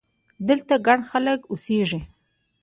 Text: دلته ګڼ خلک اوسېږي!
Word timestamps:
دلته 0.47 0.73
ګڼ 0.85 0.99
خلک 1.09 1.39
اوسېږي! 1.51 1.99